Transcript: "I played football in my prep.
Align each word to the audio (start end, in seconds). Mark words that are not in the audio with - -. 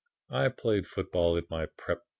"I 0.31 0.49
played 0.49 0.87
football 0.87 1.37
in 1.37 1.45
my 1.51 1.67
prep. 1.77 2.01